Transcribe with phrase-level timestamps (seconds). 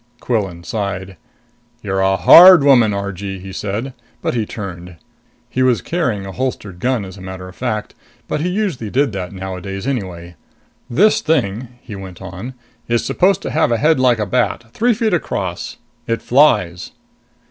[0.19, 1.15] Quillan sighed.
[1.83, 3.93] "You're a hard woman, Argee," he said.
[4.23, 4.95] But he turned.
[5.47, 7.93] He was carrying a holstered gun, as a matter of fact;
[8.27, 10.37] but he usually did that nowadays anyway.
[10.89, 12.55] "This thing," he went on,
[12.87, 15.77] "is supposed to have a head like a bat, three feet across.
[16.07, 16.93] It flies."